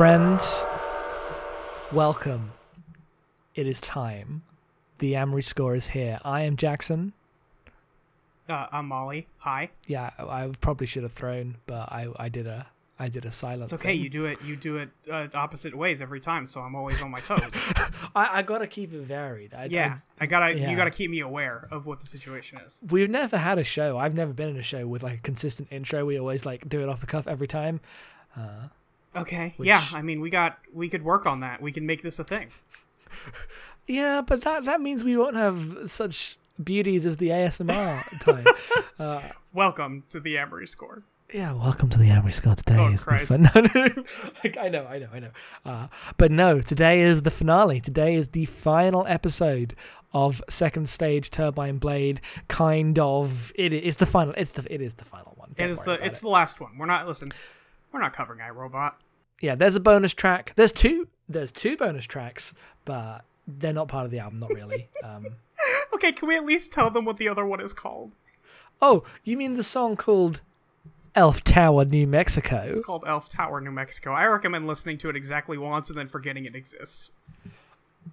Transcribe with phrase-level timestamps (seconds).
[0.00, 0.64] Friends,
[1.92, 2.52] welcome.
[3.54, 4.44] It is time.
[4.96, 6.18] The Amory score is here.
[6.24, 7.12] I am Jackson.
[8.48, 9.26] Uh, I'm Molly.
[9.40, 9.68] Hi.
[9.86, 12.66] Yeah, I I probably should have thrown, but I I did a
[12.98, 13.64] I did a silent.
[13.64, 13.90] It's okay.
[13.90, 14.00] thing.
[14.00, 14.40] You do it.
[14.42, 17.52] You do it uh, opposite ways every time, so I'm always on my toes.
[18.16, 19.52] I, I gotta keep it varied.
[19.52, 20.58] I, yeah, I gotta.
[20.58, 20.70] Yeah.
[20.70, 22.80] You gotta keep me aware of what the situation is.
[22.88, 23.98] We've never had a show.
[23.98, 26.06] I've never been in a show with like a consistent intro.
[26.06, 27.80] We always like do it off the cuff every time.
[28.34, 28.68] Uh,
[29.16, 29.54] Okay.
[29.56, 29.84] Which- Yeah.
[29.92, 30.58] I mean, we got.
[30.72, 31.60] We could work on that.
[31.60, 32.48] We can make this a thing.
[33.86, 38.46] yeah, but that that means we won't have such beauties as the ASMR time.
[38.98, 41.02] Uh, Welcome to the Amory Score.
[41.32, 42.54] Yeah, welcome to the Amory Score.
[42.56, 43.28] Today Oh, is Christ.
[43.28, 44.04] the no, no,
[44.42, 45.30] Like, I know, I know, I know.
[45.64, 45.86] Uh,
[46.16, 47.80] but no, today is the finale.
[47.80, 49.76] Today is the final episode
[50.12, 52.20] of Second Stage Turbine Blade.
[52.48, 53.52] Kind of.
[53.54, 54.34] It is the final.
[54.36, 54.72] It's the.
[54.72, 55.50] It is the final one.
[55.52, 56.04] It Don't is the.
[56.04, 56.22] It's it.
[56.22, 56.76] the last one.
[56.78, 57.06] We're not.
[57.06, 57.32] Listen.
[57.92, 59.00] We're not covering IRO-Bot.
[59.40, 60.52] Yeah, there's a bonus track.
[60.56, 61.08] There's two.
[61.28, 62.52] There's two bonus tracks,
[62.84, 64.40] but they're not part of the album.
[64.40, 64.88] Not really.
[65.04, 65.26] Um,
[65.94, 66.12] Okay.
[66.12, 68.12] Can we at least tell them what the other one is called?
[68.82, 70.40] oh, you mean the song called
[71.14, 72.64] Elf Tower, New Mexico?
[72.68, 74.12] It's called Elf Tower, New Mexico.
[74.12, 77.10] I recommend listening to it exactly once and then forgetting it exists.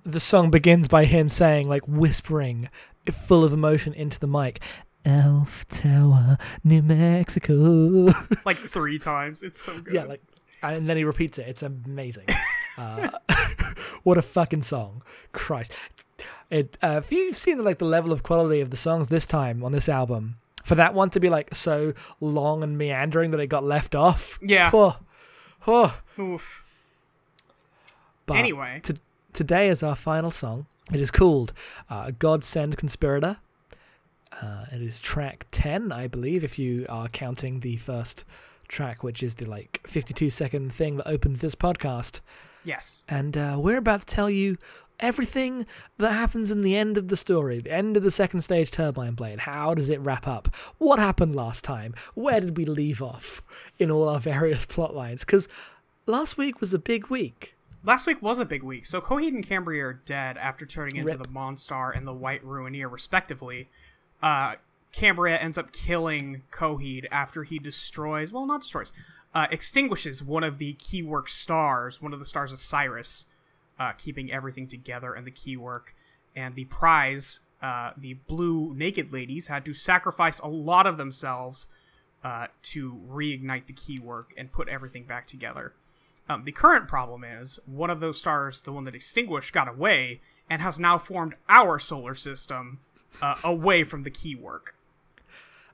[0.05, 2.67] the song begins by him saying, like whispering,
[3.11, 4.59] full of emotion into the mic,
[5.07, 8.09] Elf Tower, New Mexico.
[8.45, 9.41] Like three times.
[9.41, 9.93] It's so good.
[9.93, 10.21] yeah, like,
[10.61, 11.47] and then he repeats it.
[11.47, 12.25] It's amazing.
[12.77, 13.09] Uh,
[14.03, 15.01] what a fucking song,
[15.31, 15.71] Christ!
[16.51, 16.77] It.
[16.79, 19.71] Uh, if you've seen like the level of quality of the songs this time on
[19.71, 23.63] this album, for that one to be like so long and meandering that it got
[23.63, 24.37] left off.
[24.43, 24.69] Yeah.
[24.71, 24.97] Oh,
[25.65, 25.99] oh.
[26.19, 26.63] Oof.
[28.27, 28.81] But Anyway.
[28.83, 28.97] to,
[29.33, 30.67] today is our final song.
[30.93, 31.53] It is called
[31.89, 33.37] uh, "God Send Conspirator."
[34.41, 38.23] Uh, it is track ten, I believe, if you are counting the first
[38.67, 42.19] track, which is the like fifty-two second thing that opened this podcast.
[42.63, 43.03] Yes.
[43.07, 44.57] And uh, we're about to tell you
[44.99, 45.65] everything
[45.99, 49.13] that happens in the end of the story, the end of the second stage Turbine
[49.13, 49.39] Blade.
[49.41, 50.53] How does it wrap up?
[50.77, 51.93] What happened last time?
[52.15, 53.41] Where did we leave off
[53.79, 55.21] in all our various plot lines?
[55.21, 55.47] Because
[56.05, 57.55] last week was a big week.
[57.83, 58.85] Last week was a big week.
[58.85, 61.23] So Coheed and Cambria are dead after turning into Rip.
[61.23, 63.69] the Monstar and the White Ruineer, respectively.
[64.21, 64.55] Uh,
[64.91, 68.93] Cambria ends up killing Coheed after he destroys, well, not destroys,
[69.33, 73.27] uh, extinguishes one of the Keywork stars, one of the stars of Cyrus,
[73.79, 75.93] uh, keeping everything together and the Keywork.
[76.35, 81.67] And the Prise, uh, the blue naked ladies, had to sacrifice a lot of themselves
[82.23, 85.73] uh, to reignite the Keywork and put everything back together.
[86.29, 90.21] Um, the current problem is one of those stars, the one that extinguished, got away
[90.49, 92.79] and has now formed our solar system
[93.21, 94.73] uh, away from the Keywork.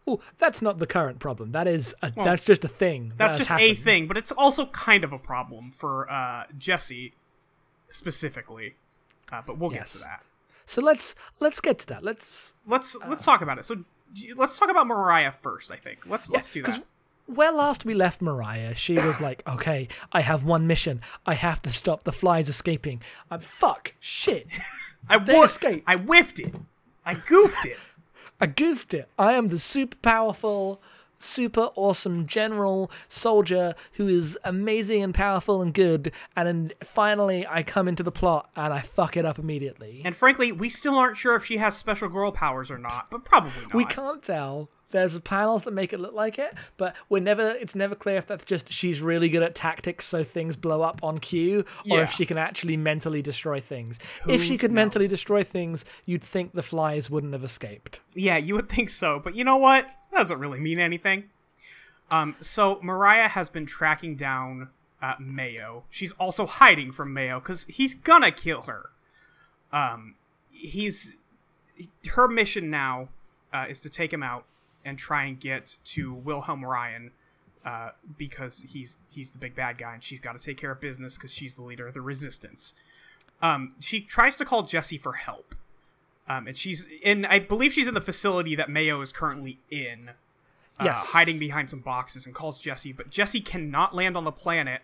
[0.05, 1.51] Oh, that's not the current problem.
[1.53, 3.13] That is a, that's just a thing.
[3.17, 7.13] That's has just a thing, but it's also kind of a problem for uh, Jesse
[7.89, 8.75] specifically.
[9.31, 9.93] Uh, but we'll Yes.
[9.93, 10.23] get to that.
[10.65, 12.03] So let's let's get to that.
[12.03, 13.07] Let's Let's Uh.
[13.09, 13.65] let's talk about it.
[13.65, 13.83] So
[14.35, 15.71] let's talk about Mariah first.
[15.71, 16.83] I think let's let's do that.
[17.25, 21.01] where last we left Mariah, she was like, "Okay, I have one mission.
[21.25, 23.01] I have to stop the flies escaping."
[23.31, 24.47] I'm fuck shit.
[25.09, 25.83] I they wa- escaped.
[25.87, 26.53] I whiffed it.
[27.05, 27.77] I goofed it.
[28.41, 29.09] I goofed it.
[29.17, 30.81] I am the super powerful,
[31.19, 36.11] super awesome general soldier who is amazing and powerful and good.
[36.35, 40.01] And then finally, I come into the plot and I fuck it up immediately.
[40.03, 43.23] And frankly, we still aren't sure if she has special girl powers or not, but
[43.23, 43.73] probably not.
[43.73, 44.69] We can't tell.
[44.93, 47.49] There's panels that make it look like it, but we're never.
[47.59, 51.03] It's never clear if that's just she's really good at tactics, so things blow up
[51.03, 52.03] on cue, or Yeah.
[52.03, 53.99] if she can actually mentally destroy things.
[54.27, 57.99] if she Who could mentally destroy things, you'd think the flies wouldn't have escaped.
[58.13, 59.85] Yeah, you would think so, but you know what?
[60.11, 61.25] That doesn't really mean anything.
[62.11, 64.69] Um, so Mariah has been tracking down
[65.01, 65.83] uh, Mayo.
[65.89, 68.91] She's also hiding from Mayo because he's gonna kill her.
[69.71, 70.15] Um,
[70.51, 71.15] he's
[72.11, 73.09] her mission now
[73.51, 74.45] uh, is to take him out
[74.85, 77.11] and try and get to Wilhelm Ryan
[77.65, 80.81] uh, because he's he's the big bad guy and she's got to take care of
[80.81, 82.73] business because she's the leader of the resistance.
[83.41, 85.55] Um, she tries to call Jesse for help.
[86.27, 90.11] Um, and she's in, I believe she's in the facility that Mayo is currently in,
[90.79, 91.07] uh, Yes.
[91.07, 92.93] hiding behind some boxes and calls Jesse.
[92.93, 94.81] But Jesse cannot land on the planet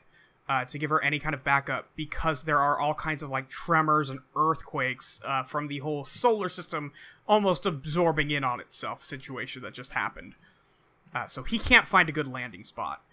[0.49, 3.47] uh, to give her any kind of backup because there are all kinds of like
[3.49, 6.91] tremors and earthquakes uh, from the whole solar system
[7.27, 10.33] almost absorbing in on itself situation that just happened.
[11.13, 13.03] Uh, so he can't find a good landing spot.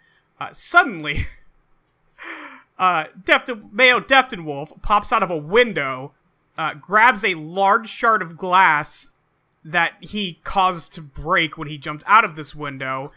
[0.40, 1.26] Uh, suddenly,
[2.78, 6.12] uh, Deftin, Mayo Deftinwolf pops out of a window,
[6.56, 9.10] uh, grabs a large shard of glass
[9.62, 13.12] that he caused to break when he jumped out of this window,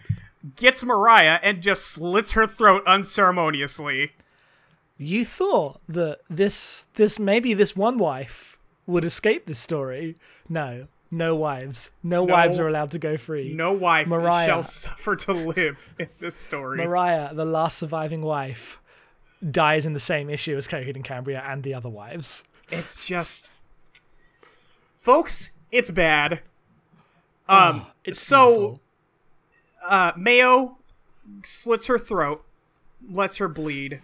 [0.56, 4.14] gets Mariah, and just slits her throat unceremoniously.
[4.98, 10.18] You thought that this this maybe this one wife would escape this story.
[10.50, 11.92] No, no wives.
[12.04, 13.54] No, No- wives are allowed to go free.
[13.54, 14.46] No wife Mariah.
[14.48, 16.78] shall suffer to live in this story.
[16.78, 18.80] Mariah, the last surviving wife,
[19.52, 22.44] dies in the same issue as Coheed and Cambria and the other wives.
[22.72, 23.52] It's just,
[24.98, 26.42] folks, it's bad.
[27.48, 28.82] Um, Oh, it's so beautiful.
[29.90, 30.78] Uh, Mayo
[31.44, 32.44] slits her throat,
[33.10, 34.02] lets her bleed.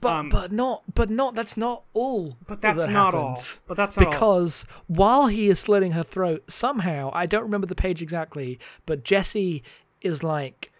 [0.00, 2.36] but um, but not but not that's not all.
[2.46, 3.42] But that's that not all.
[3.66, 4.12] But that's not all.
[4.12, 9.04] because while he is slitting her throat, somehow I don't remember the page exactly, but
[9.04, 9.62] Jesse
[10.00, 10.70] is like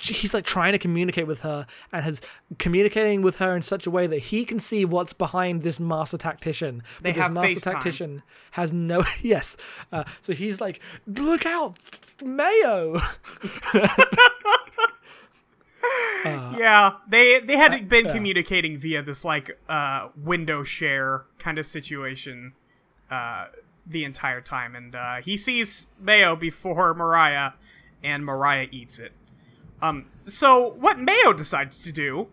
[0.00, 2.20] he's like trying to communicate with her and has
[2.58, 6.18] communicating with her in such a way that he can see what's behind this master
[6.18, 6.82] tactician.
[7.00, 7.72] They but this have master FaceTime.
[7.72, 9.56] tactician has no yes.
[9.92, 11.78] Uh, so he's like, look out,
[12.22, 13.00] Mayo.
[16.24, 18.12] yeah, they they had been yeah.
[18.12, 22.52] communicating via this like uh, window share kind of situation
[23.10, 23.46] uh,
[23.86, 27.52] the entire time, and uh, he sees Mayo before Mariah,
[28.02, 29.12] and Mariah eats it.
[29.80, 32.28] Um, so what Mayo decides to do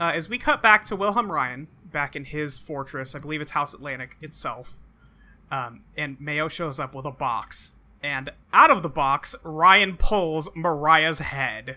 [0.00, 3.14] uh, is we cut back to Wilhelm Ryan back in his fortress.
[3.14, 4.78] I believe it's House Atlantic itself.
[5.50, 10.48] Um, and Mayo shows up with a box, and out of the box, Ryan pulls
[10.56, 11.76] Mariah's head.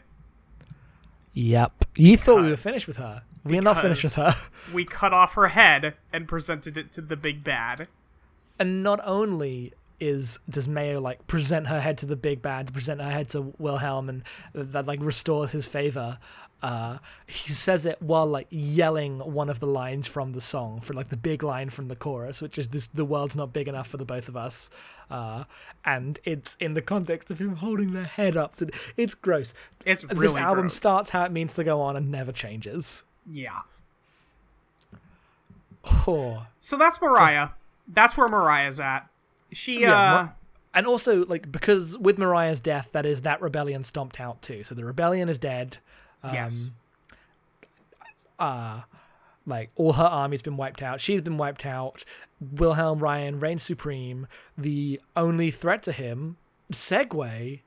[1.34, 1.84] Yep.
[1.98, 3.24] You thought we were finished with her.
[3.44, 4.34] We're not finished with her.
[4.74, 7.90] We cut off her head and presented it to the big bad.
[8.58, 13.02] and not only is does Mayo like present her head to the big bad, present
[13.02, 16.18] her head to Wilhelm, and that like restores his favor.
[16.64, 16.98] Uh,
[17.28, 21.10] he says it while like yelling one of the lines from the song, for like
[21.10, 23.98] the big line from the chorus, which is "This the world's not big enough for
[23.98, 24.70] the both of us,"
[25.12, 25.44] uh,
[25.84, 28.56] and it's in the context of him holding their head up.
[28.56, 29.54] To, it's gross.
[29.86, 30.76] It's really this album gross.
[30.76, 33.04] starts how it means to go on and never changes.
[33.30, 33.60] Yeah.
[36.08, 36.48] Oh.
[36.60, 37.50] So that's Mariah.
[37.88, 39.08] That's where Mariah's at.
[39.56, 40.28] She Yeah, uh
[40.74, 44.64] and also like because with Mariah's death, that is that rebellion stomped out too.
[44.64, 45.78] So the rebellion is dead.
[46.22, 46.72] Um, yes.
[48.38, 48.82] Uh
[49.48, 51.00] like all her army's been wiped out.
[51.00, 52.04] She's been wiped out.
[52.42, 54.28] Wilhelm Ryan reigns supreme.
[54.58, 56.38] The only threat to him,
[56.72, 57.62] segue,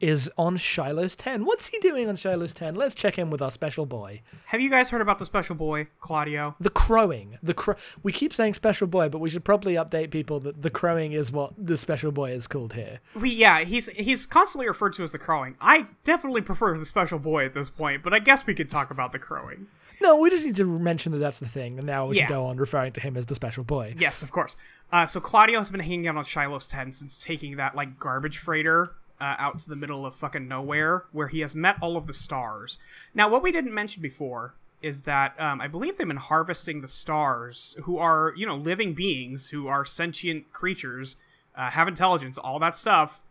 [0.00, 1.44] is on Shiloh's ten.
[1.44, 2.74] What's he doing on Shiloh's ten?
[2.74, 4.22] Let's check in with our special boy.
[4.46, 6.54] Have you guys heard about the special boy, Claudio?
[6.60, 7.38] The crowing.
[7.42, 10.70] The cro- we keep saying special boy, but we should probably update people that the
[10.70, 13.00] crowing is what the special boy is called here.
[13.14, 15.56] We yeah, he's he's constantly referred to as the crowing.
[15.60, 18.90] I definitely prefer the special boy at this point, but I guess we could talk
[18.90, 19.66] about the crowing.
[20.00, 22.26] No, we just need to mention that that's the thing, and now we Yeah.
[22.28, 23.96] can go on referring to him as the special boy.
[23.98, 24.56] Yes, of course.
[24.92, 28.38] Uh, so Claudio has been hanging out on Shiloh's ten since taking that like garbage
[28.38, 32.06] freighter uh, out to the middle of fucking nowhere, where he has met all of
[32.06, 32.78] the stars.
[33.14, 36.88] Now, what we didn't mention before is that um, I believe they've been harvesting the
[36.88, 41.16] stars, who are you know living beings, who are sentient creatures,
[41.56, 43.22] uh, have intelligence, all that stuff.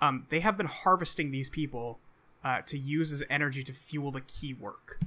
[0.00, 1.98] Um, they have been harvesting these people
[2.44, 5.00] uh, to use as energy to fuel the Keywork.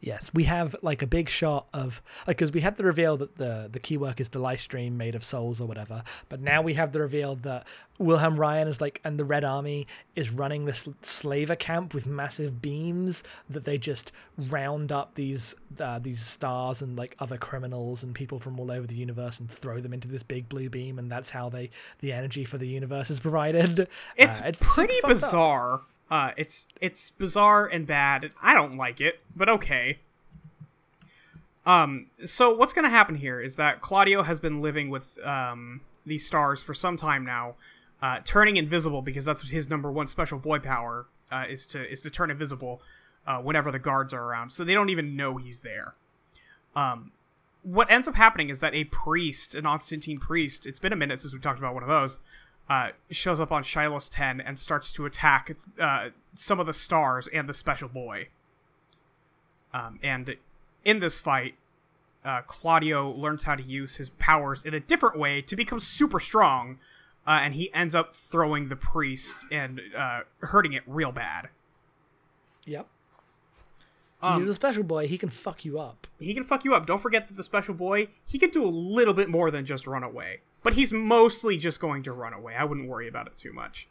[0.00, 3.36] Yes, we have like a big shot of like because we had the reveal that
[3.36, 6.74] the the Keywork is the live stream made of souls or whatever, but now we
[6.74, 7.66] have the reveal that
[7.98, 12.62] Wilhelm Ryan is like and the Red Army is running this slaver camp with massive
[12.62, 18.14] beams that they just round up these uh, these stars and like other criminals and
[18.14, 21.10] people from all over the universe and throw them into this big blue beam, and
[21.10, 23.88] that's how they the energy for the universe is provided.
[24.16, 25.74] It's, Uh, super pretty bizarre.
[25.74, 25.88] up.
[26.10, 28.30] Uh, it's it's bizarre and bad.
[28.42, 29.98] I don't like it, but okay.
[31.66, 36.26] Um, so what's gonna happen here is that Claudio has been living with um these
[36.26, 37.54] stars for some time now,
[38.00, 42.00] uh, turning invisible because that's his number one special boy power uh, is to is
[42.02, 42.80] to turn invisible
[43.26, 45.94] uh, whenever the guards are around, so they don't even know he's there.
[46.74, 47.12] Um,
[47.62, 51.20] what ends up happening is that a priest, an Constantine priest, it's been a minute
[51.20, 52.18] since we talked about one of those,
[52.68, 57.28] uh, shows up on Shiloh's 10 and starts to attack uh, some of the stars
[57.28, 58.28] and the special boy.
[59.72, 60.36] Um, and
[60.84, 61.54] in this fight,
[62.24, 66.20] uh, Claudio learns how to use his powers in a different way to become super
[66.20, 66.78] strong,
[67.26, 71.48] uh, and he ends up throwing the priest and uh, hurting it real bad.
[72.66, 72.86] Yep.
[74.20, 75.06] Um, He's a special boy.
[75.06, 76.06] He can fuck you up.
[76.18, 76.86] he can fuck you up.
[76.86, 79.86] Don't forget that the special boy, he can do a little bit more than just
[79.86, 80.40] run away.
[80.62, 82.54] But he's mostly just going to run away.
[82.54, 83.88] I wouldn't worry about it too much.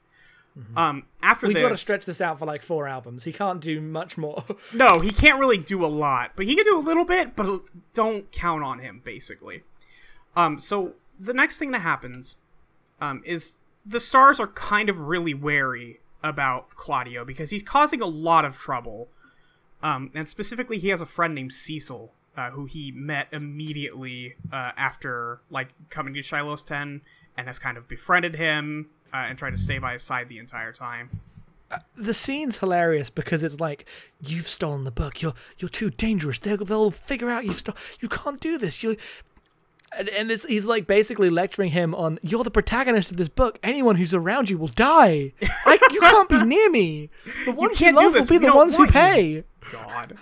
[0.75, 3.23] Um, after We've this, got to stretch this out for like four albums.
[3.23, 4.43] He can't do much more.
[4.73, 7.35] no, he can't really do a lot, but he can do a little bit.
[7.35, 7.61] But
[7.93, 9.63] don't count on him, basically.
[10.35, 12.39] Um, so the next thing that happens,
[12.99, 18.07] um, is the stars are kind of really wary about Claudio because he's causing a
[18.07, 19.09] lot of trouble.
[19.83, 24.71] Um, and specifically, he has a friend named Cecil, uh, who he met immediately uh,
[24.77, 27.01] after like coming to Shiloh's Ten,
[27.35, 30.37] and has kind of befriended him uh, and tried to stay by his side the
[30.37, 31.09] entire time.
[31.97, 33.85] the scene's hilarious because it's like
[34.25, 35.21] you've stolen the book.
[35.21, 36.39] You're you're too dangerous.
[36.39, 37.79] They'll they'll figure out you've stolen.
[37.99, 38.83] You can't do this.
[38.83, 38.95] You.
[39.97, 43.57] And, and it's, he's like basically lecturing him on you're the protagonist of this book.
[43.63, 45.31] Anyone who's around you will die.
[45.65, 47.09] I, you can't be near me.
[47.45, 49.43] The ones do love will be We the ones who want you." pay.
[49.71, 50.17] God.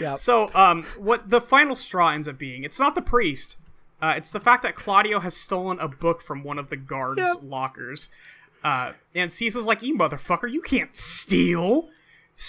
[0.00, 0.14] Yeah.
[0.14, 3.56] So, um, what the final straw ends up being, it's not the priest.
[4.00, 7.20] Uh, it's the fact that Claudio has stolen a book from one of the guards'
[7.20, 7.36] Yep.
[7.42, 8.10] lockers.
[8.64, 11.88] Uh, and Cecil's like, you motherfucker, you can't steal.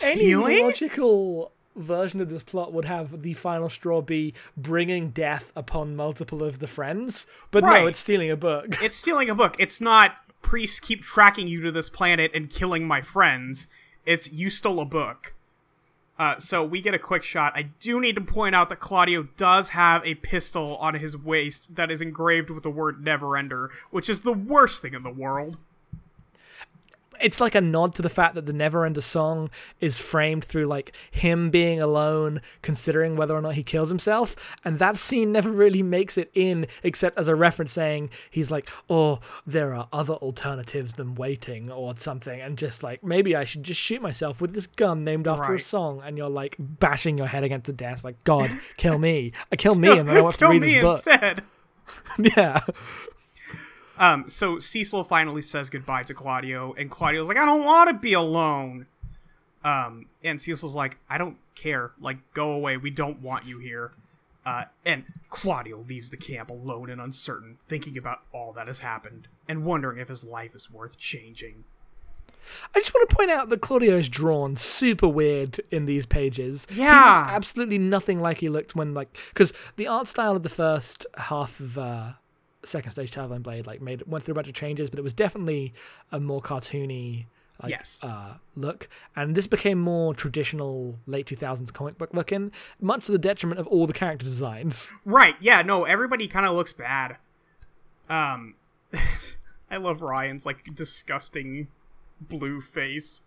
[0.03, 5.95] Any logical version of this plot would have the final straw be bringing death upon
[5.95, 7.81] multiple of the friends, but Right.
[7.81, 8.65] no, it's stealing a book.
[8.81, 9.55] It's stealing a book.
[9.59, 13.67] It's not priests keep tracking you to this planet and killing my friends.
[14.05, 15.33] It's you stole a book.
[16.17, 17.53] Uh, so we get a quick shot.
[17.55, 21.75] I do need to point out that Claudio does have a pistol on his waist
[21.75, 25.57] that is engraved with the word Neverender, which is the worst thing in the world.
[27.23, 29.49] It's like a nod to the fact that the Neverender song
[29.79, 34.79] is framed through like him being alone, considering whether or not he kills himself, and
[34.79, 39.19] that scene never really makes it in, except as a reference saying he's like, "Oh,
[39.47, 43.79] there are other alternatives than waiting" or something, and just like maybe I should just
[43.79, 47.43] shoot myself with this gun named after a song, and you're like bashing your head
[47.43, 49.31] against the desk, like, "God, kill me!
[49.51, 51.43] I kill me, and then I have to read this book." instead.
[52.37, 52.61] yeah,
[54.03, 57.93] Um, so Cecil finally says goodbye to Claudio, and Claudio's like, I don't want to
[57.93, 58.87] be alone.
[59.63, 61.93] Um, and Cecil's like, I don't care.
[62.01, 62.75] Like, go away.
[62.75, 63.93] We don't want you here.
[64.45, 69.29] Uh, and Claudio leaves the camp alone and uncertain, thinking about all that has happened,
[69.47, 71.63] and wondering if his life is worth changing.
[72.75, 76.67] I just want to point out that Claudio is drawn super weird in these pages.
[76.69, 80.43] Yeah, he looks absolutely nothing like he looked when like because the art style of
[80.43, 82.11] the first half of uh,
[82.65, 85.13] Second Stage Turbine Blade like made went through a bunch of changes, but it was
[85.13, 85.73] definitely
[86.11, 87.25] a more cartoony.
[87.61, 88.03] Like, Yes.
[88.03, 92.51] uh, look, and this became more traditional late 2000s comic book looking,
[92.81, 94.91] much to the detriment of all the character designs.
[95.05, 97.17] Right, yeah, no, everybody kind of looks bad.
[98.09, 98.55] Um,
[99.71, 101.67] I love Ryan's, like, disgusting
[102.19, 103.21] blue face.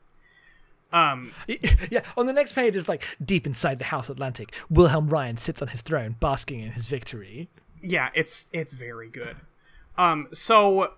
[0.92, 1.32] Um,
[1.90, 5.62] yeah, on the next page is like deep inside the House Atlantic, Wilhelm Ryan sits
[5.62, 7.48] on his throne, basking in his victory.
[7.82, 9.36] Yeah, it's it's very good.
[9.98, 10.94] Um, so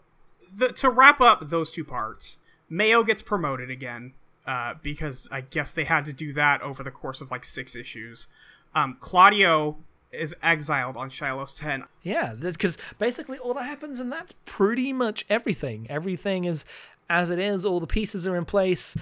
[0.55, 4.15] the, to wrap up those two parts, Mayo gets promoted again
[4.47, 7.77] uh, because I guess they had to do that over the course of like six
[7.77, 8.29] issues.
[8.75, 9.79] Um, Claudio
[10.11, 11.85] is exiled on Shiloh's Ten.
[12.03, 15.87] Yeah, because basically all that happens, and that's pretty much everything.
[15.91, 16.65] Everything is
[17.11, 17.65] as it is.
[17.65, 18.97] All the pieces are in place.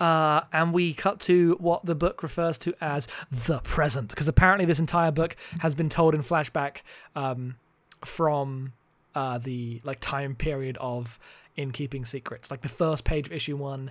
[0.00, 4.64] Uh, and we cut to what the book refers to as the present, because apparently
[4.64, 6.78] this entire book has been told in flashback
[7.16, 7.56] um,
[8.04, 8.72] from
[9.14, 11.18] uh, the like time period of
[11.56, 12.50] in keeping secrets.
[12.50, 13.90] Like the first page of issue one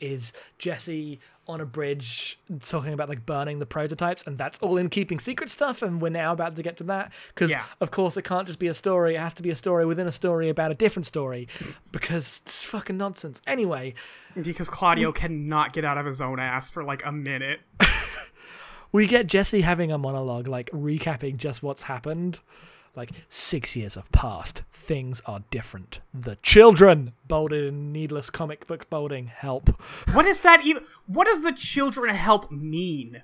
[0.00, 4.90] is Jesse on a bridge talking about like burning the prototypes, and that's all in
[4.90, 5.80] keeping secret stuff.
[5.80, 7.64] And we're now about to get to that because, Yeah.
[7.80, 9.14] of course, it can't just be a story.
[9.14, 11.48] It has to be a story within a story about a different story
[11.90, 13.40] because it's fucking nonsense.
[13.46, 13.94] Anyway,
[14.40, 17.60] Because Claudio cannot get out of his own ass for like a minute.
[18.92, 22.40] we get Jesse having a monologue, like recapping just what's happened.
[22.98, 24.62] Like six years have passed.
[24.72, 26.00] Things are different.
[26.12, 29.28] The children bolded in needless comic book bolding.
[29.28, 29.70] Help.
[30.12, 30.82] What does that even?
[31.06, 33.22] What does the children help mean?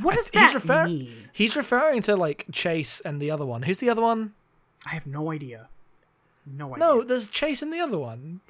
[0.00, 1.30] What does He's that refer- mean?
[1.32, 3.62] He's referring to like Chase and the other one.
[3.62, 4.34] Who's the other one?
[4.86, 5.68] I have no idea.
[6.46, 6.78] No idea.
[6.86, 8.40] No, there's Chase and the other one.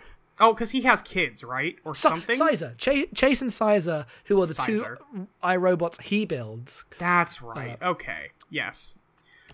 [0.41, 2.37] Oh, because he has kids, right, or Si- something.
[2.37, 2.75] Sizer.
[2.77, 4.99] Chase, Chase and Sizer, who are the Sizer.
[5.15, 6.85] two IRO-Bots he builds.
[6.99, 7.79] That's right.
[7.81, 8.31] Uh, okay.
[8.51, 8.97] Yes.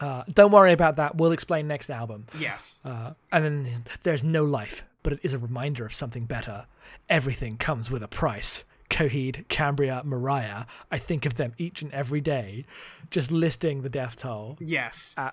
[0.01, 1.17] Uh, don't worry about that.
[1.17, 2.27] We'll explain next album.
[2.39, 2.79] Yes.
[2.85, 6.65] Uh, and then there's no life, but it is a reminder of something better.
[7.09, 8.65] Everything comes with a price.
[8.89, 10.65] Coheed, Cambria, Mariah.
[10.91, 12.65] I think of them each and every day.
[13.11, 14.57] Just listing the death toll.
[14.61, 15.15] yes.
[15.17, 15.31] Uh,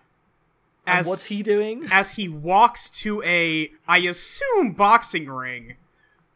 [0.86, 1.86] as what's he doing?
[1.92, 5.76] as he walks to a, I assume, boxing ring.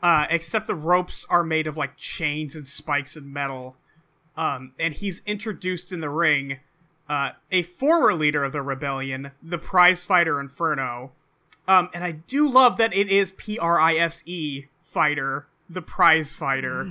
[0.04, 3.76] Uh, except the ropes are made of like chains and spikes and metal.
[4.36, 6.60] Um, and he's introduced in the ring.
[7.12, 11.12] Uh, a former leader of the rebellion, the prize fighter Inferno.
[11.68, 15.82] Um, and I do love that it is P R I S E fighter, the
[15.82, 16.88] prize fighter.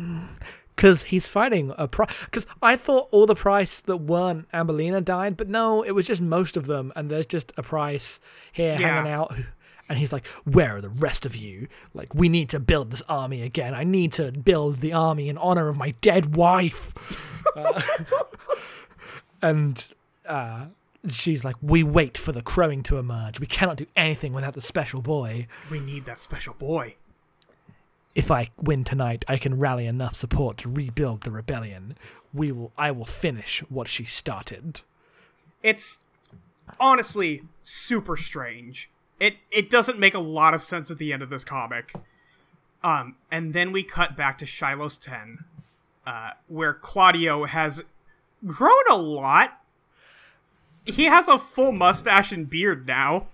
[0.77, 2.15] Because he's fighting a price.
[2.27, 6.21] Because I thought all the Prise that weren't Ambellina died, but no, it was just
[6.21, 6.93] most of them.
[6.95, 8.19] And there's just a Prise
[8.53, 8.89] here Yeah.
[8.89, 9.35] hanging out.
[9.89, 11.67] and he's like, "Where are the rest of you?
[11.95, 13.75] Like, we need to build this army again.
[13.75, 16.93] I need to build the army in honor of my dead wife."
[17.57, 17.81] uh,
[19.43, 19.87] and
[20.31, 20.67] uh,
[21.09, 23.41] she's like, "We wait for the crowing to emerge.
[23.41, 25.49] We cannot do anything without the special boy.
[25.71, 26.95] We need that special boy.
[28.15, 31.97] If I win tonight, I can rally enough support to rebuild the rebellion.
[32.33, 32.73] We will.
[32.79, 34.83] I will finish what she started."
[35.63, 35.99] It's
[36.79, 38.89] honestly super strange.
[39.19, 41.93] It it doesn't make a lot of sense at the end of this comic.
[42.83, 45.45] Um, and then we cut back to Shiloh's ten,
[46.07, 47.83] uh, where Claudio has
[48.47, 49.60] grown a lot.
[50.85, 53.27] He has a full mustache and beard now.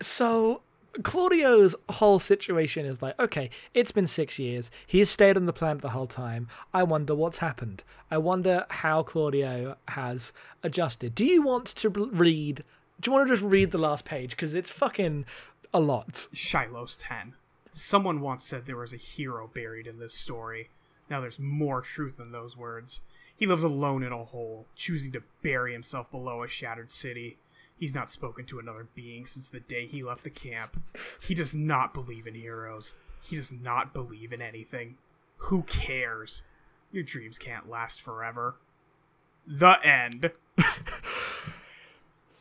[0.00, 0.62] So
[1.02, 4.70] Claudio's whole situation is like, okay, it's been six years.
[4.86, 6.48] He's stayed on the planet the whole time.
[6.74, 7.82] I wonder what's happened.
[8.10, 11.14] I wonder how Claudio has adjusted.
[11.14, 12.64] Do you want to read?
[13.00, 15.26] Do you want to just read the last page because it's fucking
[15.72, 16.28] a lot?
[16.32, 17.34] Shiloh's 10.
[17.72, 20.70] Someone once said there was a hero buried in this story.
[21.08, 23.00] Now there's more truth in those words.
[23.40, 27.38] He lives alone in a hole, choosing to bury himself below a shattered city.
[27.74, 30.78] He's not spoken to another being since the day he left the camp.
[31.26, 32.94] He does not believe in heroes.
[33.22, 34.98] He does not believe in anything.
[35.38, 36.42] Who cares?
[36.92, 38.56] Your dreams can't last forever.
[39.46, 40.32] The end.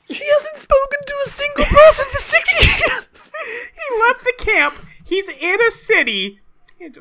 [0.10, 3.08] He hasn't spoken to a single person for six years.
[3.46, 4.74] he left the camp.
[5.06, 6.40] He's in a city.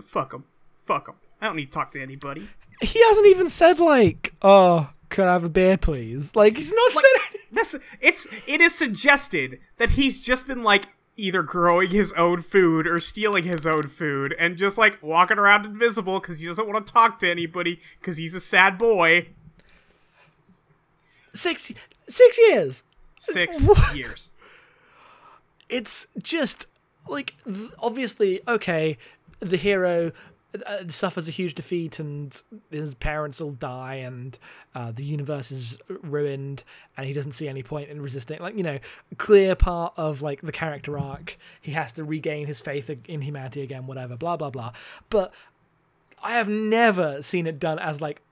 [0.04, 0.44] Fuck him.
[0.84, 1.14] Fuck him.
[1.40, 2.50] I don't need to talk to anybody.
[2.80, 6.94] He hasn't even said like, "Oh, can I have a beer, please?" Like he's not
[6.94, 7.20] Like, said.
[7.20, 7.40] Anything.
[7.52, 10.86] That's it's it is suggested that he's just been like
[11.16, 15.66] either growing his own food or stealing his own food and just like walking around
[15.66, 19.26] invisible because he doesn't want to talk to anybody because he's a sad boy.
[21.34, 21.72] Six,
[22.08, 22.82] six years.
[23.18, 23.96] Six What?
[23.96, 24.30] years.
[25.68, 26.66] it's just
[27.08, 28.96] like th- obviously okay
[29.40, 30.12] the hero
[30.66, 34.38] uh, suffers a huge defeat and his parents all die and
[34.74, 36.64] uh, the universe is ruined
[36.96, 38.78] and he doesn't see any point in resisting like you know
[39.18, 43.60] clear part of like the character arc he has to regain his faith in humanity
[43.60, 44.72] again whatever blah blah blah
[45.10, 45.32] but
[46.22, 48.22] i have never seen it done as like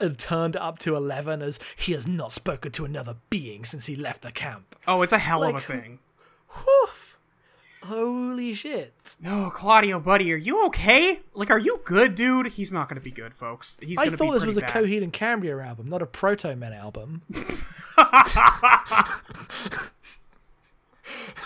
[0.00, 3.96] uh, turned up to 11 as he has not spoken to another being since he
[3.96, 5.98] left the camp Oh, it's a hell of a thing.
[6.50, 6.88] Whew.
[7.84, 9.16] Holy shit.
[9.20, 11.20] No, Claudio, buddy, are you okay?
[11.34, 12.48] Like, are you good, dude?
[12.48, 13.78] He's not gonna be good, folks.
[13.82, 14.62] He's I thought this was a.
[14.62, 17.22] Coheed and Cambria album, not a Protomen album.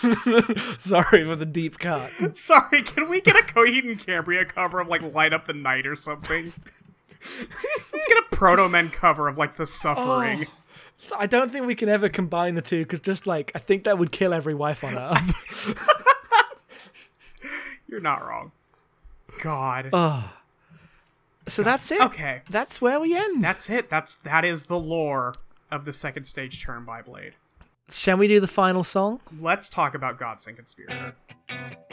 [0.77, 2.11] Sorry for the deep cut.
[2.35, 5.87] Sorry, can we get a Coheed and Cambria cover of like Light Up the Night
[5.87, 6.51] or something?
[7.39, 10.47] Let's get a Protomen cover of like The Suffering.
[11.11, 13.83] Oh, I don't think we can ever combine the two because just like I think
[13.85, 15.97] that would kill every wife on earth.
[17.93, 18.51] You're not wrong.
[19.39, 19.91] God.
[21.47, 22.01] so that's it.
[22.01, 22.41] okay.
[22.49, 23.43] That's where we end.
[23.43, 23.87] That's it.
[23.87, 25.31] That's that is the lore
[25.69, 27.33] of the second stage Turbine Blade.
[27.91, 29.19] Shall we do the final song?
[29.39, 31.13] Let's talk about Godsend Conspirator.
[31.51, 31.92] Holding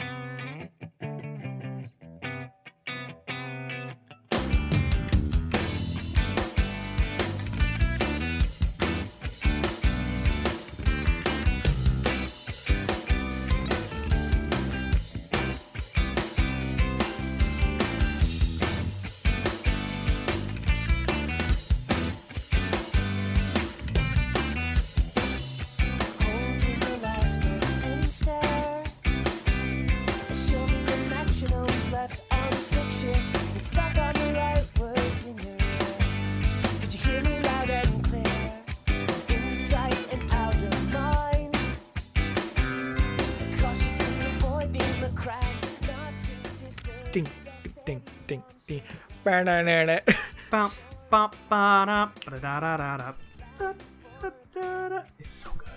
[55.19, 55.69] It's so good.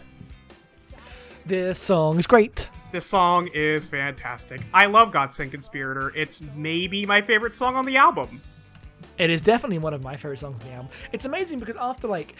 [1.46, 2.68] This song is great.
[2.90, 4.60] This song is fantastic.
[4.72, 6.12] I love Godsend Conspirator.
[6.16, 8.40] It's maybe my favorite song on the album.
[9.18, 10.90] It is definitely one of my favorite songs on the album.
[11.12, 12.34] It's amazing because after like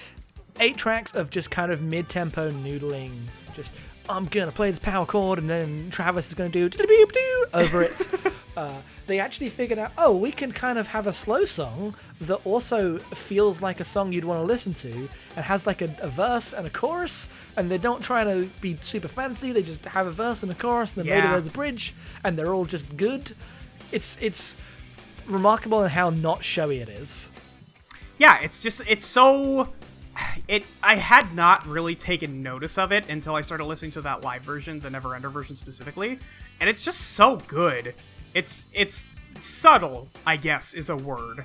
[0.58, 3.12] eight tracks of just kind of mid-tempo noodling,
[3.54, 3.70] just
[4.08, 6.68] I'm gonna play this power chord and then Travis is gonna do
[7.52, 8.06] over it.
[8.56, 12.36] uh, they actually figured out, oh, we can kind of have a slow song that
[12.46, 16.08] also feels like a song you'd want to listen to and has like a, a
[16.08, 19.52] verse and a chorus, and they're not trying to be super fancy.
[19.52, 21.32] They just have a verse and a chorus, and then later Yeah.
[21.32, 23.34] there's a bridge, and they're all just good.
[23.92, 24.56] It's it's
[25.26, 27.28] remarkable in how not showy it is.
[28.18, 29.68] Yeah, it's just it's so
[30.46, 34.22] it I had not really taken notice of it until I started listening to that
[34.22, 36.18] live version, the Neverender version specifically,
[36.60, 37.94] and it's just so good.
[38.34, 39.06] It's it's
[39.38, 41.44] subtle, I guess, is a word.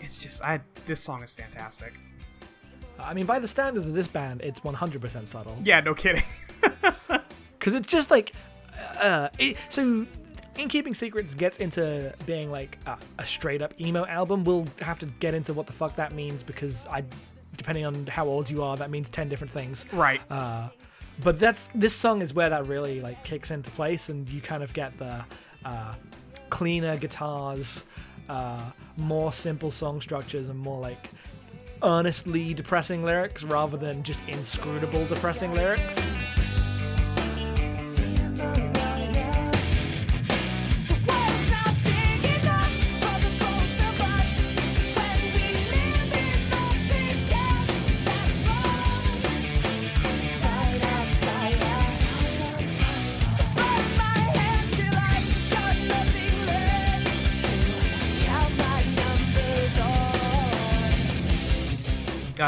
[0.00, 1.94] It's just I this song is fantastic.
[2.98, 5.56] I mean, by the standards of this band, it's 100% subtle.
[5.64, 6.24] Yeah, no kidding.
[7.58, 8.32] because it's just like
[8.98, 10.06] uh it, so
[10.56, 14.98] in keeping secrets gets into being like a, a straight up emo album we'll have
[14.98, 17.02] to get into what the fuck that means because i
[17.56, 20.20] depending on how old you are that means 10 different things right.
[20.30, 20.68] uh
[21.22, 24.62] but that's this song is where that really like kicks into place and you kind
[24.62, 25.24] of get the
[25.64, 25.94] uh
[26.50, 27.84] cleaner guitars
[28.28, 28.62] uh
[28.96, 31.08] more simple song structures and more like
[31.82, 35.96] earnestly depressing lyrics rather than just inscrutable depressing lyrics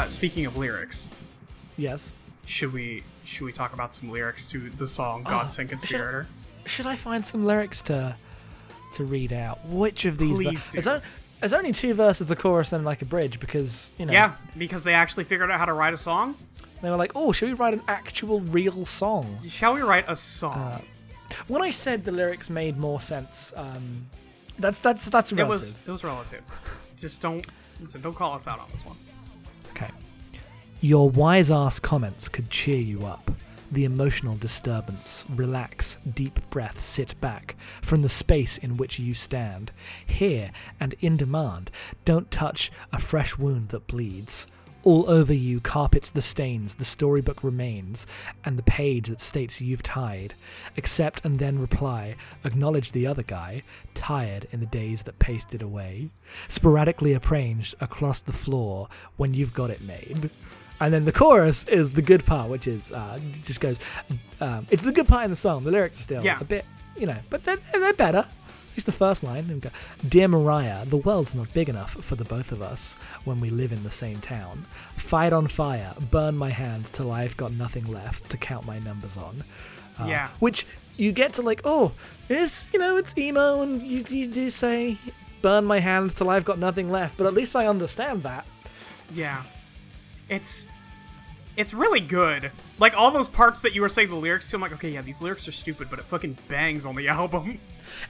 [0.01, 1.09] Uh, speaking of lyrics,
[1.77, 2.11] yes
[2.45, 6.25] should we should we talk about some lyrics to the song God Send Conspirator?
[6.65, 8.15] should I find some lyrics to
[8.95, 9.63] to read out?
[9.67, 10.35] Which of these?
[10.35, 10.71] Please do.
[10.73, 11.01] There's, on-
[11.39, 14.83] there's only two verses, a chorus, and like a bridge because you know Yeah, because
[14.83, 16.35] they actually figured out how to write a song.
[16.81, 19.37] they were like, oh, should we write an actual real song?
[19.47, 20.81] Shall we write a song?
[21.47, 24.07] When I said the lyrics made more sense, um,
[24.57, 25.49] that's that's that's it relative.
[25.61, 26.43] was it was relative.
[26.97, 27.45] Just don't
[27.79, 28.01] listen.
[28.01, 28.97] Don't call us out on this one.
[29.81, 29.91] Okay.
[30.79, 33.31] Your wise ass comments could cheer you up.
[33.71, 35.23] The emotional disturbance.
[35.29, 39.71] Relax, deep breath, sit back from the space in which you stand.
[40.05, 41.71] Here and in demand.
[42.03, 44.45] Don't touch a fresh wound that bleeds.
[44.83, 48.07] All over you carpets the stains, the storybook remains,
[48.43, 50.33] and the page that states you've tied.
[50.75, 52.15] Accept and then reply.
[52.43, 53.61] Acknowledge the other guy,
[53.93, 56.09] tired in the days that pasted away.
[56.47, 60.31] Sporadically arranged across the floor when you've got it made.
[60.79, 63.77] And then the chorus is the good part, which is uh, just goes.
[64.39, 65.63] Um, it's the good part in the song.
[65.63, 66.39] The lyrics are still Yeah.
[66.41, 66.65] a bit,
[66.97, 68.27] you know, but they're, they're better.
[68.75, 69.49] It's the first line.
[69.49, 69.69] And go,
[70.07, 72.93] Dear Mariah, the world's not big enough for the both of us
[73.25, 74.65] when we live in the same town.
[74.97, 79.17] Fight on fire, burn my hands till I've got nothing left to count my numbers
[79.17, 79.43] on.
[79.99, 80.29] Uh, Yeah.
[80.39, 80.65] Which
[80.97, 81.91] you get to like, oh,
[82.29, 84.97] it's you know, it's emo, and you, you do say,
[85.41, 87.17] burn my hands till I've got nothing left.
[87.17, 88.45] But at least I understand that.
[89.13, 89.43] Yeah,
[90.29, 90.67] it's
[91.57, 92.51] it's really good.
[92.79, 95.01] Like all those parts that you were saying the lyrics to, I'm like, okay, yeah,
[95.01, 97.59] these lyrics are stupid, but it fucking bangs on the album.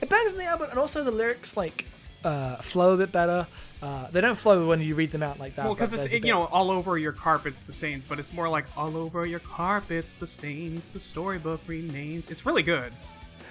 [0.00, 1.86] It bangs in the album, and also the lyrics like
[2.24, 3.46] uh, flow a bit better.
[3.82, 5.64] Uh, they don't flow when you read them out like that.
[5.64, 8.48] Well, because it's it, you know all over your carpets the stains, but it's more
[8.48, 12.28] like all over your carpets the stains, the storybook remains.
[12.30, 12.92] It's really good.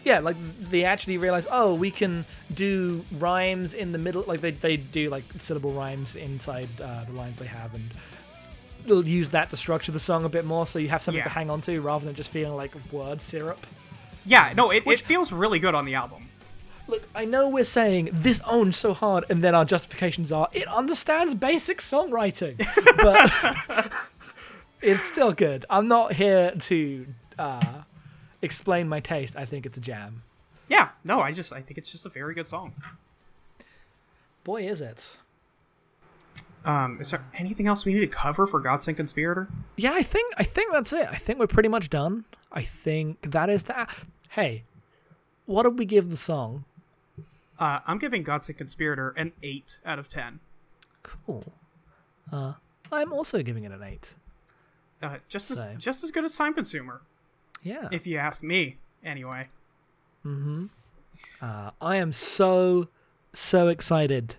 [0.05, 0.37] yeah, like
[0.69, 4.23] they actually realize, oh, we can do rhymes in the middle.
[4.25, 7.83] Like they, they do like syllable rhymes inside uh, the lines they have, and
[8.85, 11.23] they'll use that to structure the song a bit more, so you have something Yeah.
[11.25, 13.67] to hang on to rather than just feeling like word syrup.
[14.25, 16.29] Yeah, no, it, it feels really good on the album.
[16.87, 20.67] Look, I know we're saying this owns so hard, and then our justifications are it
[20.67, 22.57] understands basic songwriting,
[23.77, 23.91] but
[24.81, 25.65] it's still good.
[25.69, 27.07] I'm not here to
[27.39, 27.83] uh,
[28.41, 29.35] explain my taste.
[29.35, 30.23] I think it's a jam.
[30.67, 32.73] Yeah, no, I just I think it's just a very good song.
[34.43, 35.17] Boy, is it.
[36.63, 39.47] Um, is there anything else we need to cover for Godsend Conspirator?
[39.77, 41.07] Yeah, I think I think that's it.
[41.09, 42.25] I think we're pretty much done.
[42.51, 43.89] I think that is that.
[44.29, 44.63] Hey,
[45.45, 46.65] what did we give the song?
[47.59, 50.39] Uh, I'm giving God's Conspirator an eight out of ten.
[51.03, 51.53] Cool.
[52.31, 52.53] Uh,
[52.91, 54.15] I'm also giving it an eight.
[55.01, 57.01] Uh, just as just as good as Time Consumer,
[57.63, 57.87] Yeah.
[57.91, 58.77] if you ask me.
[59.03, 59.47] Anyway,
[60.25, 60.65] Mm-hmm.
[61.41, 62.87] Uh, I am so
[63.33, 64.35] so excited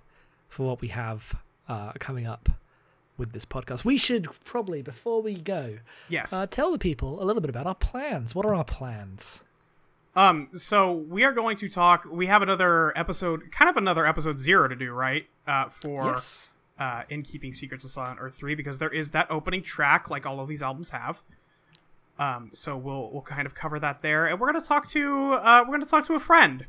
[0.49, 1.35] for what we have
[1.69, 2.49] uh, coming up
[3.23, 3.85] with this podcast.
[3.85, 6.33] We should probably before we go yes.
[6.33, 8.35] uh, tell the people a little bit about our plans.
[8.35, 9.41] What are our plans?
[10.15, 12.05] Um, so we are going to talk.
[12.05, 15.27] We have another episode, kind of another episode zero to do, right?
[15.47, 16.49] Uh, for yes.
[16.79, 20.27] uh, in keeping secrets of Silent Earth three, because there is that opening track, like
[20.27, 21.23] all of these albums have.
[22.19, 25.65] Um, so we'll we'll kind of cover that there, and we're gonna talk to uh,
[25.67, 26.67] we're gonna talk to a friend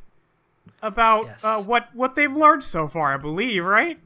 [0.82, 1.44] about Yes.
[1.44, 3.14] uh, what what they've learned so far.
[3.14, 4.00] I believe, right?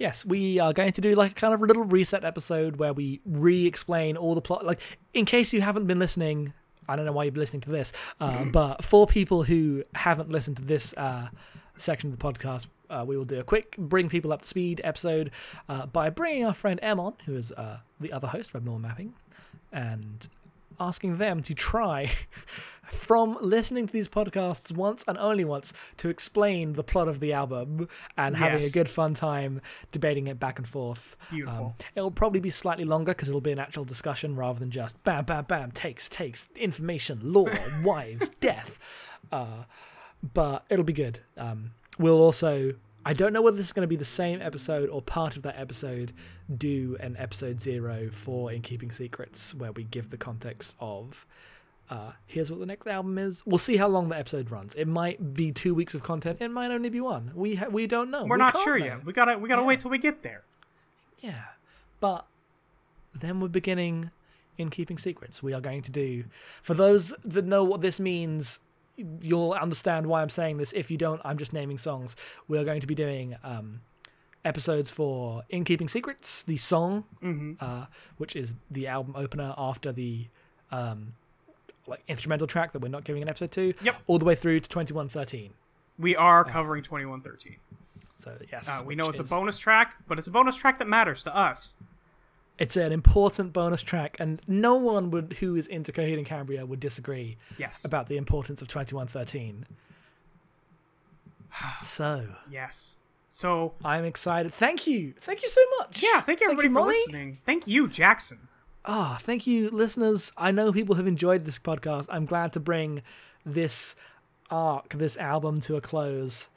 [0.00, 2.94] Yes, we are going to do like a kind of a little reset episode where
[2.94, 4.64] we re-explain all the plot.
[4.64, 4.80] Like,
[5.12, 6.54] in case you haven't been listening,
[6.88, 10.56] I don't know why you're listening to this, uh, but for people who haven't listened
[10.56, 11.28] to this uh,
[11.76, 14.80] section of the podcast, uh, we will do a quick bring people up to speed
[14.84, 15.32] episode
[15.68, 18.80] uh, by bringing our friend Em on, who is uh, the other host of Abnormal
[18.80, 19.12] Mapping,
[19.70, 20.28] and
[20.80, 22.10] asking them to try,
[22.90, 27.32] from listening to these podcasts once and only once, to explain the plot of the
[27.32, 29.60] album and having a good fun time
[29.92, 31.16] debating it back and forth.
[31.30, 31.66] Beautiful.
[31.66, 35.02] Um, it'll probably be slightly longer because it'll be an actual discussion rather than just
[35.04, 37.52] bam, bam, bam, takes, takes, information, lore,
[37.84, 38.78] wives, death.
[39.30, 39.64] Uh,
[40.34, 41.20] but it'll be good.
[41.36, 44.90] Um, we'll also, I don't know whether this is going to be the same episode
[44.90, 46.12] or part of that episode,
[46.54, 51.26] do an episode zero for In Keeping Secrets where we give the context of.
[51.88, 53.42] Uh, here's what the next album is.
[53.46, 54.74] We'll see how long the episode runs.
[54.76, 56.38] It might be two weeks of content.
[56.40, 57.32] It might only be one.
[57.34, 58.24] We ha- we don't know.
[58.26, 58.84] We're We not sure know.
[58.84, 59.04] yet.
[59.04, 59.66] We gotta we gotta Yeah.
[59.66, 60.42] wait till we get there.
[61.20, 61.42] Yeah.
[61.98, 62.26] But
[63.12, 64.10] then we're beginning
[64.56, 65.42] in keeping secrets.
[65.42, 66.24] We are going to do
[66.62, 68.60] for those that know what this means,
[68.96, 70.72] you'll understand why I'm saying this.
[70.72, 72.16] If you don't, I'm just naming songs.
[72.48, 73.80] We are going to be doing um
[74.44, 79.92] episodes for In Keeping Secrets, the song, hmm uh, which is the album opener after
[79.92, 80.26] the
[80.70, 81.14] um
[81.86, 83.74] like instrumental track that we're not giving an episode to.
[83.82, 83.96] Yep.
[84.06, 85.52] All the way through to 2113.
[85.98, 87.56] We are covering twenty one thirteen.
[88.18, 90.88] So yes, Uh, we know it's a bonus track, but it's a bonus track that
[90.88, 91.76] matters to us.
[92.60, 96.64] It's an important bonus track, and no one would who is into Coheed and Cambria
[96.66, 97.84] would disagree Yes.
[97.84, 99.66] about the importance of 2113.
[101.82, 102.96] So yes.
[103.28, 104.52] So I'm excited.
[104.52, 106.02] Thank you, thank you so much.
[106.02, 106.94] yeah, thank you everybody for Molly.
[107.06, 107.38] listening.
[107.46, 108.48] Thank you, Jackson.
[108.84, 110.32] Ah, thank you, listeners.
[110.36, 112.06] I know people have enjoyed this podcast.
[112.08, 113.02] I'm glad to bring
[113.44, 113.94] this
[114.50, 116.48] arc, this album, to a close.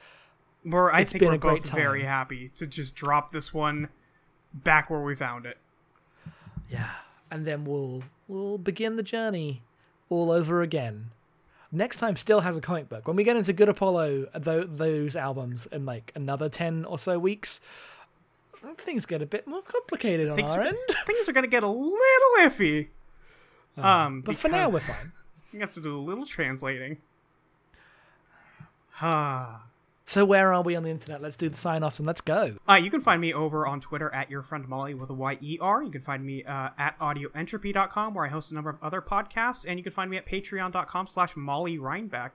[0.65, 3.53] We're I It's think been we're a great both very happy to just drop this
[3.53, 3.89] one
[4.53, 5.57] back where we found it.
[6.73, 6.89] Yeah,
[7.29, 9.61] and then we'll we'll begin the journey
[10.09, 11.11] all over again.
[11.71, 13.07] Next time still has a comic book.
[13.07, 17.19] When we get into Good Apollo, tho- those albums in like another ten or so
[17.19, 17.59] weeks,
[18.77, 20.77] things get a bit more complicated on Things our are, end.
[21.05, 22.87] things are gonna get a little iffy.
[23.77, 25.11] Um, But for now, we're fine.
[25.53, 26.97] You have to do a little translating.
[29.01, 29.63] Ah.
[30.05, 31.21] So where are we on the internet?
[31.21, 32.57] Let's do the sign offs and let's go.
[32.67, 35.37] Uh, you can find me over on Twitter at your friend Molly with a Y
[35.41, 35.81] E R.
[35.81, 39.65] You can find me uh, at audioentropy.com where I host a number of other podcasts,
[39.67, 42.31] and you can find me at patreon.com slash Molly Reinbeck,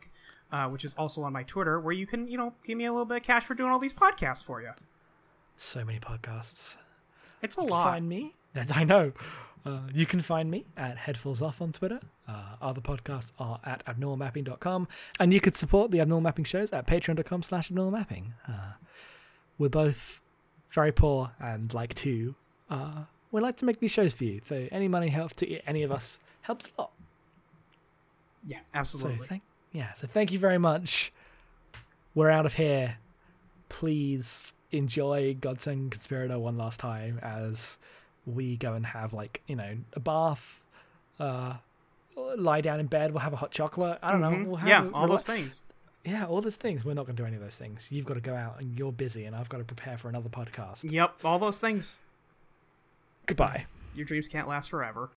[0.50, 2.90] uh, which is also on my Twitter, where you can, you know, give me a
[2.92, 4.70] little bit of cash for doing all these podcasts for you.
[5.56, 6.76] So many podcasts.
[7.42, 7.84] It's a You can lot.
[7.84, 8.34] find me.
[8.74, 9.12] I know.
[9.66, 12.00] Uh, you can find me at Headfuls Off on Twitter.
[12.28, 14.86] Uh, other podcasts are at abnormalmapping.com.
[15.18, 18.24] And you could support the Abnormal Mapping shows at patreon.com slash abnormalmapping.
[18.46, 18.72] Uh,
[19.58, 20.20] we're both
[20.72, 22.34] very poor and like to.
[22.68, 24.40] Uh, we like to make these shows for you.
[24.46, 26.90] So any money helps to any of us helps a lot.
[28.46, 29.26] Yeah, So absolutely.
[29.26, 31.12] thank, yeah, so thank you very much.
[32.14, 32.96] We're out of here.
[33.68, 37.78] Please enjoy Godsend Conspirator one last time as
[38.26, 40.64] we go and have like you know a bath,
[41.18, 41.54] uh,
[42.36, 43.12] lie down in bed.
[43.12, 43.98] We'll have a hot chocolate.
[44.02, 44.42] I don't Mhm.
[44.44, 44.48] know.
[44.48, 45.62] We'll have yeah, all those things.
[46.04, 46.84] yeah, all those things.
[46.84, 47.86] We're not going to do any of those things.
[47.90, 50.28] You've got to go out and you're busy, and I've got to prepare for another
[50.28, 50.90] podcast.
[50.90, 51.98] Yep, all those things.
[53.26, 53.66] Goodbye.
[53.94, 55.10] Your dreams can't last forever.